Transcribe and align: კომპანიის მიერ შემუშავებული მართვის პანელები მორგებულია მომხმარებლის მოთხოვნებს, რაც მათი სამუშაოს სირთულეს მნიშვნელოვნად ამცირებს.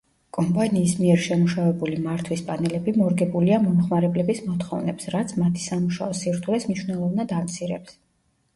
კომპანიის 0.35 0.93
მიერ 1.01 1.19
შემუშავებული 1.25 1.99
მართვის 2.05 2.41
პანელები 2.47 2.95
მორგებულია 3.03 3.61
მომხმარებლის 3.67 4.43
მოთხოვნებს, 4.47 5.13
რაც 5.19 5.37
მათი 5.45 5.65
სამუშაოს 5.69 6.25
სირთულეს 6.25 6.69
მნიშვნელოვნად 6.73 7.39
ამცირებს. 7.45 7.99